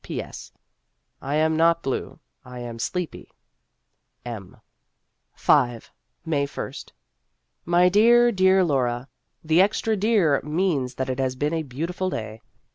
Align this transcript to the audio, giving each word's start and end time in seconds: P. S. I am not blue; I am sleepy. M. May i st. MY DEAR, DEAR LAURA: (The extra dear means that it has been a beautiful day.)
P. 0.03 0.19
S. 0.19 0.51
I 1.21 1.35
am 1.35 1.55
not 1.55 1.83
blue; 1.83 2.17
I 2.43 2.57
am 2.57 2.79
sleepy. 2.79 3.29
M. 4.25 4.57
May 6.25 6.43
i 6.43 6.45
st. 6.47 6.91
MY 7.65 7.89
DEAR, 7.89 8.31
DEAR 8.31 8.63
LAURA: 8.63 9.07
(The 9.43 9.61
extra 9.61 9.95
dear 9.95 10.41
means 10.43 10.95
that 10.95 11.11
it 11.11 11.19
has 11.19 11.35
been 11.35 11.53
a 11.53 11.61
beautiful 11.61 12.09
day.) 12.09 12.41